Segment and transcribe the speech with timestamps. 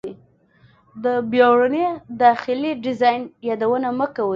[1.03, 1.85] د بیړني
[2.23, 4.29] داخلي ډیزاین یادونه مه کوئ